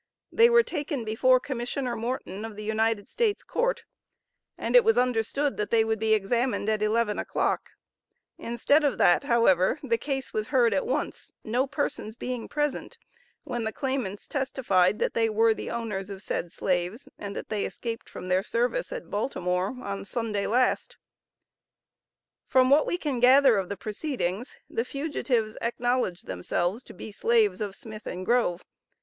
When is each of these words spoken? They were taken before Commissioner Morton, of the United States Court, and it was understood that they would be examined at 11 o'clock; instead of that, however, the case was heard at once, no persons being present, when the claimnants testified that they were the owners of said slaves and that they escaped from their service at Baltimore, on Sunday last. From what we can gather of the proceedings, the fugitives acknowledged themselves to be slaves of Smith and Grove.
They 0.31 0.49
were 0.49 0.63
taken 0.63 1.05
before 1.05 1.39
Commissioner 1.39 1.95
Morton, 1.95 2.43
of 2.43 2.55
the 2.55 2.63
United 2.63 3.07
States 3.07 3.43
Court, 3.43 3.83
and 4.57 4.75
it 4.75 4.83
was 4.83 4.97
understood 4.97 5.57
that 5.57 5.69
they 5.69 5.83
would 5.83 5.99
be 5.99 6.15
examined 6.15 6.67
at 6.69 6.81
11 6.81 7.19
o'clock; 7.19 7.69
instead 8.39 8.83
of 8.83 8.97
that, 8.97 9.25
however, 9.25 9.77
the 9.83 9.99
case 9.99 10.33
was 10.33 10.47
heard 10.47 10.73
at 10.73 10.87
once, 10.87 11.31
no 11.43 11.67
persons 11.67 12.17
being 12.17 12.49
present, 12.49 12.97
when 13.43 13.63
the 13.63 13.71
claimnants 13.71 14.25
testified 14.27 14.97
that 14.97 15.13
they 15.13 15.29
were 15.29 15.53
the 15.53 15.69
owners 15.69 16.09
of 16.09 16.23
said 16.23 16.51
slaves 16.51 17.07
and 17.19 17.35
that 17.35 17.49
they 17.49 17.63
escaped 17.63 18.09
from 18.09 18.27
their 18.27 18.41
service 18.41 18.91
at 18.91 19.11
Baltimore, 19.11 19.75
on 19.83 20.03
Sunday 20.03 20.47
last. 20.47 20.97
From 22.47 22.71
what 22.71 22.87
we 22.87 22.97
can 22.97 23.19
gather 23.19 23.55
of 23.57 23.69
the 23.69 23.77
proceedings, 23.77 24.55
the 24.67 24.83
fugitives 24.83 25.59
acknowledged 25.61 26.25
themselves 26.25 26.81
to 26.85 26.93
be 26.95 27.11
slaves 27.11 27.61
of 27.61 27.75
Smith 27.75 28.07
and 28.07 28.25
Grove. 28.25 28.63